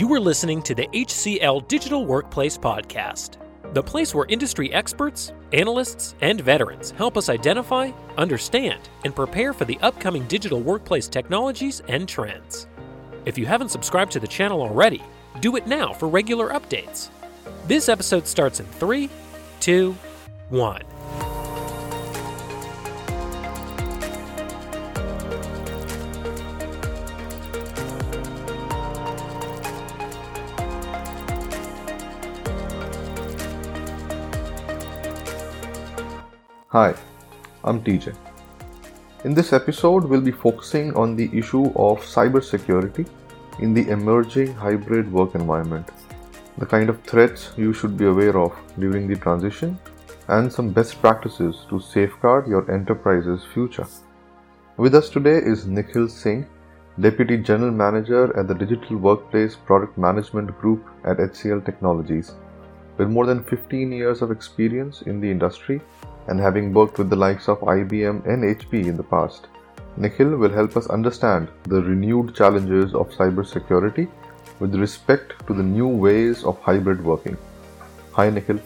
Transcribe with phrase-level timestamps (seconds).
[0.00, 3.36] You are listening to the HCL Digital Workplace Podcast,
[3.74, 9.66] the place where industry experts, analysts, and veterans help us identify, understand, and prepare for
[9.66, 12.66] the upcoming digital workplace technologies and trends.
[13.26, 15.02] If you haven't subscribed to the channel already,
[15.40, 17.10] do it now for regular updates.
[17.66, 19.10] This episode starts in three,
[19.60, 19.94] two,
[20.48, 20.80] one.
[36.72, 36.94] Hi,
[37.64, 38.14] I'm TJ.
[39.24, 43.08] In this episode, we'll be focusing on the issue of cybersecurity
[43.58, 45.88] in the emerging hybrid work environment,
[46.58, 49.76] the kind of threats you should be aware of during the transition,
[50.28, 53.88] and some best practices to safeguard your enterprise's future.
[54.76, 56.46] With us today is Nikhil Singh,
[57.00, 62.36] Deputy General Manager at the Digital Workplace Product Management Group at HCL Technologies.
[62.96, 65.80] With more than 15 years of experience in the industry,
[66.28, 69.46] and having worked with the likes of IBM and HP in the past,
[69.96, 74.08] Nikhil will help us understand the renewed challenges of cybersecurity
[74.60, 77.36] with respect to the new ways of hybrid working.
[78.12, 78.58] Hi, Nikhil.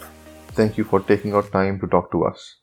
[0.52, 2.56] Thank you for taking out time to talk to us.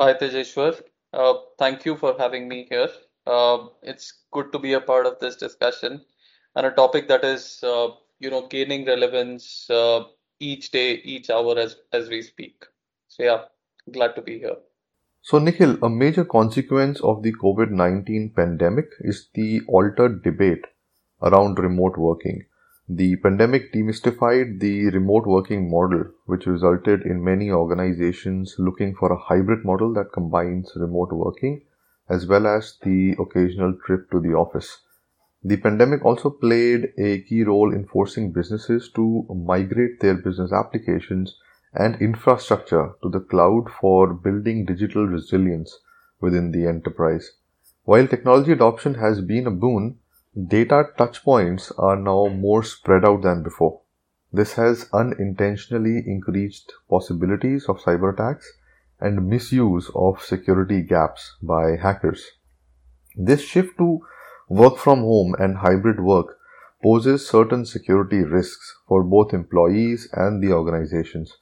[0.00, 0.80] Hi, Tejeshwar.
[1.12, 2.88] Uh, thank you for having me here.
[3.26, 6.04] Uh, it's good to be a part of this discussion
[6.56, 7.88] and a topic that is, uh,
[8.18, 10.04] you know, gaining relevance uh,
[10.40, 12.64] each day, each hour as as we speak.
[13.08, 13.44] So yeah,
[13.90, 14.56] glad to be here.
[15.20, 20.64] So, Nikhil, a major consequence of the COVID 19 pandemic is the altered debate
[21.22, 22.44] around remote working.
[22.88, 29.18] The pandemic demystified the remote working model, which resulted in many organizations looking for a
[29.18, 31.62] hybrid model that combines remote working
[32.08, 34.80] as well as the occasional trip to the office.
[35.44, 41.36] The pandemic also played a key role in forcing businesses to migrate their business applications
[41.74, 45.78] and infrastructure to the cloud for building digital resilience
[46.20, 47.32] within the enterprise.
[47.84, 49.98] While technology adoption has been a boon,
[50.48, 53.80] data touchpoints are now more spread out than before.
[54.32, 58.50] This has unintentionally increased possibilities of cyber attacks
[59.00, 62.24] and misuse of security gaps by hackers.
[63.16, 64.00] This shift to
[64.48, 66.38] work from home and hybrid work
[66.82, 71.36] poses certain security risks for both employees and the organizations.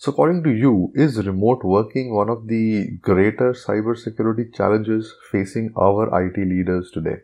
[0.00, 6.06] So, according to you, is remote working one of the greater cybersecurity challenges facing our
[6.22, 7.22] IT leaders today?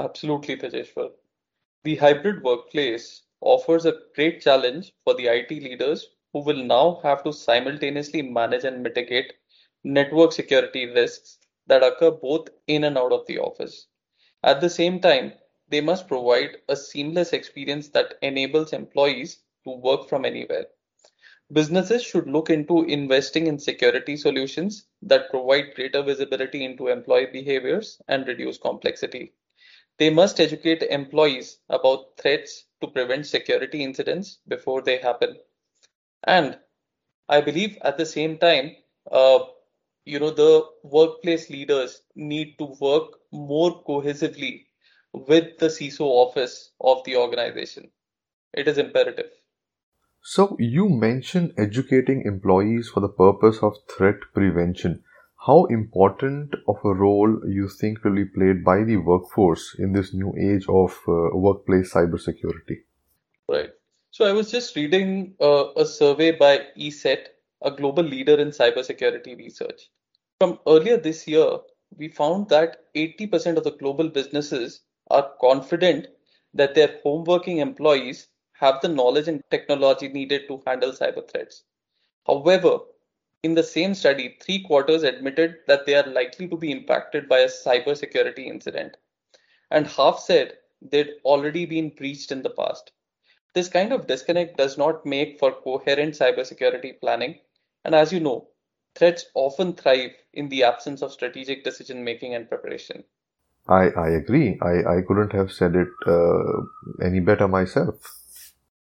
[0.00, 1.10] Absolutely, Tejeshwar.
[1.84, 7.22] The hybrid workplace offers a great challenge for the IT leaders who will now have
[7.24, 9.34] to simultaneously manage and mitigate
[9.84, 11.36] network security risks
[11.66, 13.86] that occur both in and out of the office.
[14.42, 15.34] At the same time,
[15.68, 20.68] they must provide a seamless experience that enables employees to work from anywhere.
[21.52, 28.00] Businesses should look into investing in security solutions that provide greater visibility into employee behaviors
[28.08, 29.34] and reduce complexity.
[29.98, 35.38] They must educate employees about threats to prevent security incidents before they happen.
[36.24, 36.58] And
[37.28, 38.76] I believe at the same time,
[39.10, 39.40] uh,
[40.04, 44.66] you know, the workplace leaders need to work more cohesively
[45.12, 47.90] with the CISO office of the organization.
[48.54, 49.30] It is imperative.
[50.22, 55.04] So, you mentioned educating employees for the purpose of threat prevention.
[55.46, 60.12] How important of a role you think will be played by the workforce in this
[60.12, 62.82] new age of uh, workplace cybersecurity?
[63.48, 63.70] Right.
[64.10, 67.28] So, I was just reading uh, a survey by ESET,
[67.62, 69.88] a global leader in cybersecurity research.
[70.40, 71.58] From earlier this year,
[71.96, 74.80] we found that 80% of the global businesses
[75.10, 76.08] are confident
[76.54, 81.64] that their home working employees have the knowledge and technology needed to handle cyber threats.
[82.26, 82.80] However,
[83.42, 87.38] in the same study, three quarters admitted that they are likely to be impacted by
[87.40, 88.96] a cybersecurity incident,
[89.70, 92.92] and half said they'd already been breached in the past.
[93.54, 97.38] This kind of disconnect does not make for coherent cybersecurity planning,
[97.84, 98.48] and as you know,
[98.94, 103.04] threats often thrive in the absence of strategic decision making and preparation.
[103.68, 104.58] I, I agree.
[104.60, 106.62] I, I couldn't have said it uh,
[107.04, 107.96] any better myself.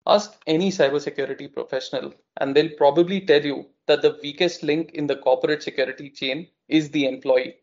[0.06, 5.16] Ask any cybersecurity professional, and they'll probably tell you that the weakest link in the
[5.16, 7.56] corporate security chain is the employee.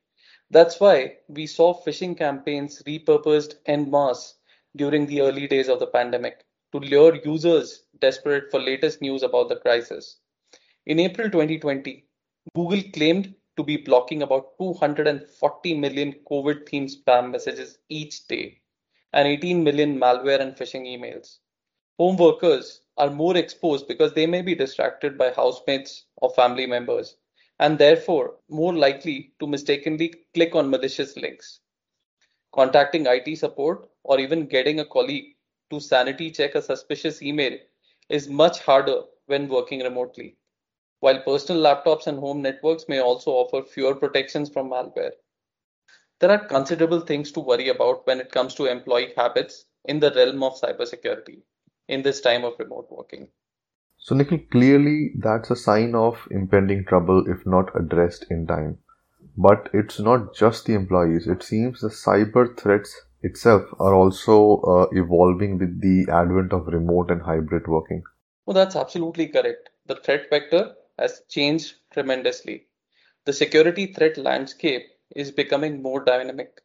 [0.49, 4.39] That's why we saw phishing campaigns repurposed en masse
[4.75, 9.49] during the early days of the pandemic to lure users desperate for latest news about
[9.49, 10.17] the crisis.
[10.87, 12.07] In April 2020,
[12.55, 18.61] Google claimed to be blocking about 240 million COVID themed spam messages each day
[19.13, 21.37] and 18 million malware and phishing emails.
[22.01, 27.15] Home workers are more exposed because they may be distracted by housemates or family members
[27.59, 31.59] and therefore more likely to mistakenly click on malicious links.
[32.55, 35.35] Contacting IT support or even getting a colleague
[35.69, 37.55] to sanity check a suspicious email
[38.09, 40.37] is much harder when working remotely,
[41.01, 45.11] while personal laptops and home networks may also offer fewer protections from malware.
[46.17, 50.11] There are considerable things to worry about when it comes to employee habits in the
[50.15, 51.43] realm of cybersecurity
[51.87, 53.27] in this time of remote working.
[53.97, 58.79] So, Nikhil, clearly that's a sign of impending trouble if not addressed in time.
[59.37, 64.87] But it's not just the employees, it seems the cyber threats itself are also uh,
[64.91, 68.03] evolving with the advent of remote and hybrid working.
[68.45, 69.69] Well, that's absolutely correct.
[69.85, 72.67] The threat vector has changed tremendously.
[73.25, 76.61] The security threat landscape is becoming more dynamic.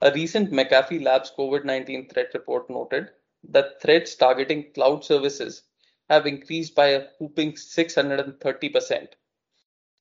[0.00, 3.10] A recent McAfee Labs COVID 19 threat report noted
[3.48, 5.62] that threats targeting cloud services
[6.08, 9.08] have increased by a whooping 630%.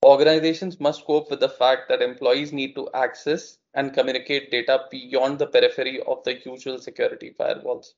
[0.05, 5.39] Organizations must cope with the fact that employees need to access and communicate data beyond
[5.39, 7.93] the periphery of the usual security firewalls.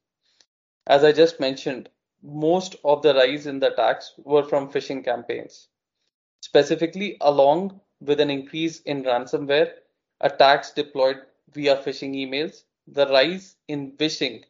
[0.87, 1.89] As I just mentioned,
[2.23, 5.67] most of the rise in the attacks were from phishing campaigns.
[6.41, 9.71] Specifically, along with an increase in ransomware
[10.21, 11.21] attacks deployed
[11.53, 14.43] via phishing emails, the rise in phishing,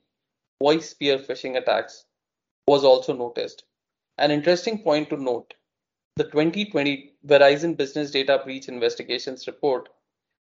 [0.62, 2.06] voice spear phishing attacks
[2.68, 3.64] was also noticed.
[4.18, 5.54] An interesting point to note
[6.18, 9.90] the 2020 Verizon Business Data Breach Investigations report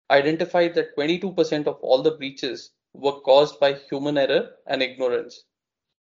[0.09, 5.43] identified that 22% of all the breaches were caused by human error and ignorance.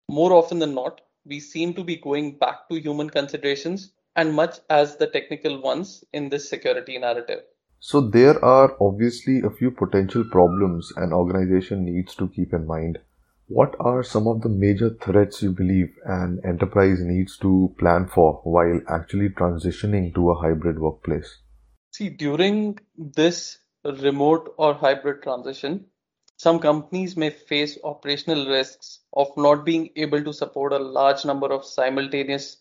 [0.09, 4.59] More often than not, we seem to be going back to human considerations and much
[4.71, 7.43] as the technical ones in this security narrative.
[7.79, 12.99] So, there are obviously a few potential problems an organization needs to keep in mind.
[13.52, 18.35] What are some of the major threats you believe an enterprise needs to plan for
[18.44, 21.38] while actually transitioning to a hybrid workplace?
[21.91, 25.87] See, during this remote or hybrid transition,
[26.37, 31.53] some companies may face operational risks of not being able to support a large number
[31.53, 32.58] of simultaneous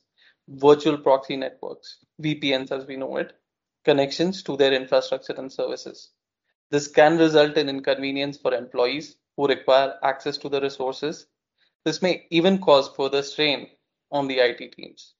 [0.47, 3.33] virtual proxy networks, VPNs as we know it,
[3.85, 6.09] connections to their infrastructure and services.
[6.71, 11.27] This can result in inconvenience for employees who require access to the resources.
[11.85, 13.69] This may even cause further strain
[14.11, 15.13] on the IT teams.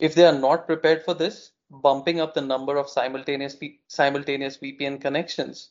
[0.00, 3.56] If they are not prepared for this, bumping up the number of simultaneous,
[3.86, 5.70] simultaneous VPN connections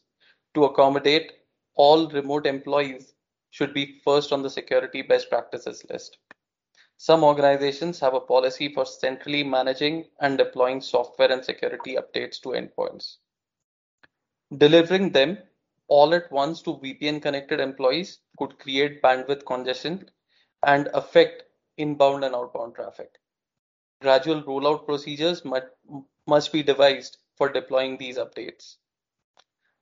[0.54, 1.34] to accommodate
[1.76, 3.14] all remote employees
[3.52, 6.18] should be first on the security best practices list.
[6.96, 12.50] Some organizations have a policy for centrally managing and deploying software and security updates to
[12.52, 13.18] endpoints.
[14.58, 15.40] Delivering them
[15.88, 20.10] all at once to VPN connected employees could create bandwidth congestion
[20.64, 21.44] and affect
[21.78, 23.20] inbound and outbound traffic.
[24.02, 25.68] Gradual rollout procedures must,
[26.28, 28.78] must be devised for deploying these updates.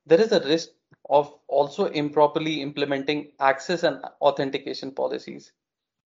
[0.06, 0.70] There is a risk
[1.10, 5.52] of also improperly implementing access and authentication policies,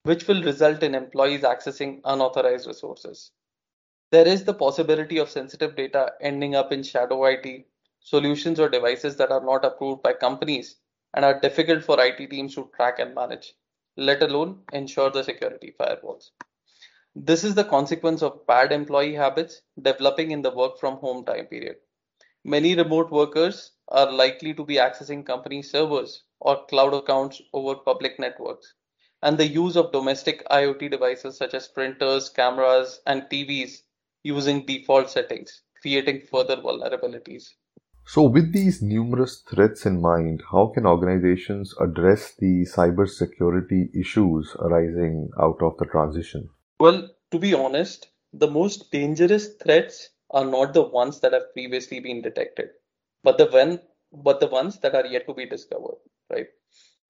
[0.03, 3.31] which will result in employees accessing unauthorized resources.
[4.11, 7.67] There is the possibility of sensitive data ending up in shadow IT,
[8.09, 10.77] solutions or devices that are not approved by companies
[11.13, 13.53] and are difficult for IT teams to track and manage,
[13.97, 16.29] let alone ensure the security firewalls.
[17.15, 21.47] This is the consequence of bad employee habits developing in the work from home time
[21.47, 21.77] period.
[22.45, 28.19] Many remote workers are likely to be accessing company servers or cloud accounts over public
[28.19, 28.73] networks.
[29.21, 33.81] And the use of domestic IoT devices such as printers, cameras, and TVs
[34.23, 37.49] using default settings, creating further vulnerabilities.
[38.09, 45.29] So, with these numerous threats in mind, how can organizations address the cybersecurity issues arising
[45.37, 46.49] out of the transition?
[46.79, 51.99] Well, to be honest, the most dangerous threats are not the ones that have previously
[51.99, 52.69] been detected,
[53.23, 53.81] but the when
[54.13, 55.97] but the ones that are yet to be discovered,
[56.29, 56.47] right?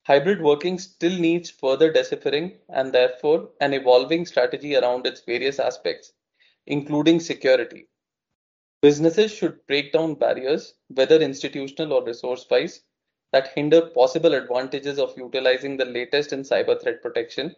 [0.04, 6.12] Hybrid working still needs further deciphering and therefore an evolving strategy around its various aspects,
[6.66, 7.86] including security.
[8.80, 12.82] Businesses should break down barriers, whether institutional or resource wise,
[13.32, 17.56] that hinder possible advantages of utilizing the latest in cyber threat protection.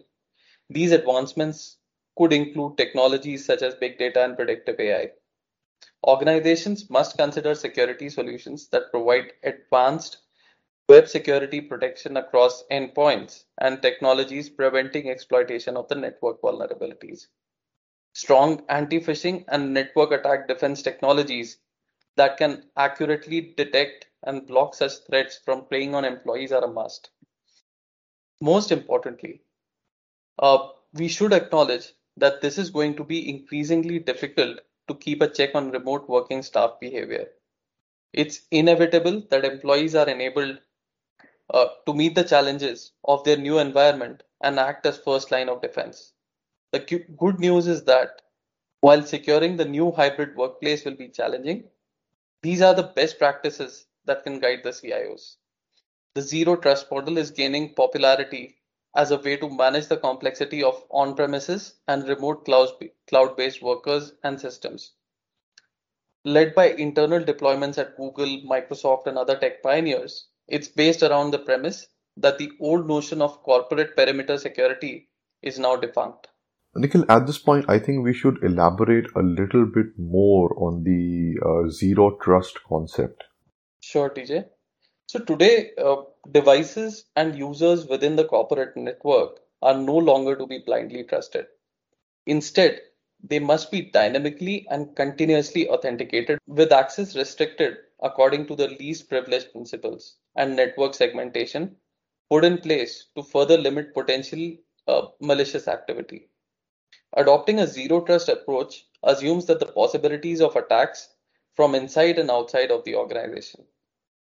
[0.71, 1.77] These advancements
[2.17, 5.11] could include technologies such as big data and predictive AI.
[6.07, 10.19] Organizations must consider security solutions that provide advanced
[10.89, 17.27] web security protection across endpoints and technologies preventing exploitation of the network vulnerabilities.
[18.13, 21.59] Strong anti-phishing and network attack defense technologies
[22.17, 27.11] that can accurately detect and block such threats from playing on employees are a must.
[28.41, 29.43] Most importantly,
[30.39, 35.29] uh, we should acknowledge that this is going to be increasingly difficult to keep a
[35.29, 37.29] check on remote working staff behavior.
[38.13, 40.61] It's inevitable that employees are enabled
[41.51, 45.63] uh, to meet the challenges of their new environment and act as first line of
[45.63, 46.13] defense.
[46.73, 48.23] The good news is that
[48.81, 51.65] while securing the new hybrid workplace will be challenging,
[52.43, 55.37] these are the best practices that can guide the CIOs.
[56.15, 58.57] The zero trust model is gaining popularity
[58.97, 64.93] as a way to manage the complexity of on-premises and remote cloud-based workers and systems.
[66.25, 71.39] Led by internal deployments at Google, Microsoft, and other tech pioneers, it's based around the
[71.39, 71.87] premise
[72.17, 75.09] that the old notion of corporate perimeter security
[75.43, 76.29] is now defunct.
[76.77, 81.35] Nikhil, at this point, I think we should elaborate a little bit more on the
[81.45, 83.25] uh, zero trust concept.
[83.81, 84.45] Sure, TJ.
[85.07, 90.59] So today, uh, devices and users within the corporate network are no longer to be
[90.65, 91.47] blindly trusted.
[92.27, 92.81] Instead,
[93.23, 99.51] they must be dynamically and continuously authenticated with access restricted according to the least privilege
[99.51, 101.77] principles and network segmentation
[102.31, 106.29] put in place to further limit potential uh, malicious activity.
[107.15, 111.15] Adopting a zero trust approach assumes that the possibilities of attacks
[111.55, 113.67] from inside and outside of the organization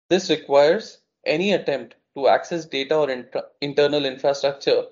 [0.08, 4.86] this requires any attempt to access data or inter- internal infrastructure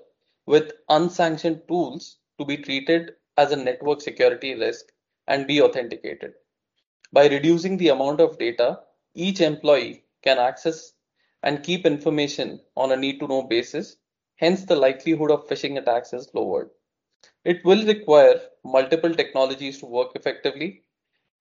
[0.47, 4.91] with unsanctioned tools to be treated as a network security risk
[5.27, 6.33] and be authenticated.
[7.13, 8.81] By reducing the amount of data
[9.13, 10.93] each employee can access
[11.43, 13.97] and keep information on a need to know basis,
[14.37, 16.71] hence the likelihood of phishing attacks is lowered.
[17.45, 20.83] It will require multiple technologies to work effectively,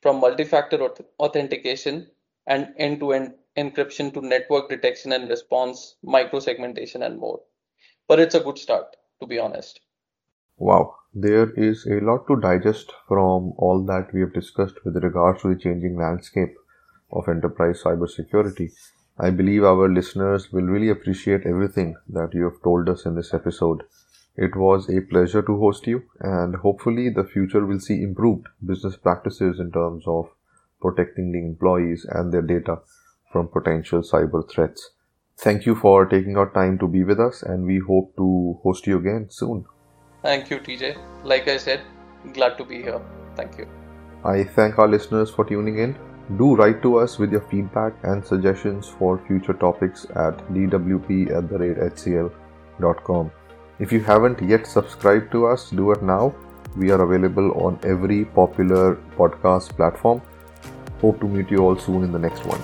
[0.02, 0.80] from multi factor
[1.18, 2.10] authentication
[2.46, 7.42] and end to end encryption to network detection and response, microsegmentation, and more.
[8.08, 9.80] But it's a good start, to be honest.
[10.58, 15.42] Wow, there is a lot to digest from all that we have discussed with regards
[15.42, 16.54] to the changing landscape
[17.10, 18.72] of enterprise cybersecurity.
[19.18, 23.34] I believe our listeners will really appreciate everything that you have told us in this
[23.34, 23.82] episode.
[24.40, 28.96] It was a pleasure to host you, and hopefully, the future will see improved business
[28.96, 30.30] practices in terms of
[30.80, 32.78] protecting the employees and their data
[33.30, 34.92] from potential cyber threats.
[35.36, 38.86] Thank you for taking our time to be with us, and we hope to host
[38.86, 39.66] you again soon.
[40.22, 40.96] Thank you, TJ.
[41.22, 41.82] Like I said,
[42.32, 43.00] glad to be here.
[43.36, 43.66] Thank you.
[44.24, 45.94] I thank our listeners for tuning in.
[46.38, 51.40] Do write to us with your feedback and suggestions for future topics at dwp@hcl.com.
[53.80, 56.34] If you haven't yet subscribed to us, do it now.
[56.76, 60.20] We are available on every popular podcast platform.
[61.00, 62.60] Hope to meet you all soon in the next one.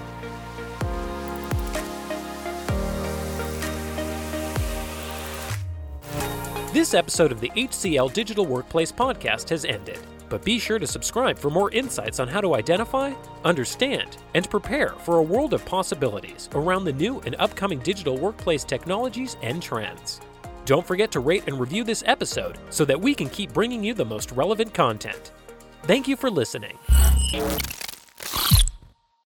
[6.75, 11.39] This episode of the HCL Digital Workplace Podcast has ended, but be sure to subscribe
[11.39, 16.51] for more insights on how to identify, understand, and prepare for a world of possibilities
[16.53, 20.21] around the new and upcoming digital workplace technologies and trends.
[20.67, 23.95] Don't forget to rate and review this episode so that we can keep bringing you
[23.95, 25.31] the most relevant content.
[25.85, 26.77] Thank you for listening.